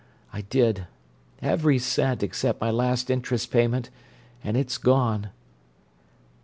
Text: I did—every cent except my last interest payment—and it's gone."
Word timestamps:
I 0.33 0.41
did—every 0.41 1.77
cent 1.77 2.23
except 2.23 2.59
my 2.59 2.71
last 2.71 3.11
interest 3.11 3.51
payment—and 3.51 4.57
it's 4.57 4.79
gone." 4.79 5.29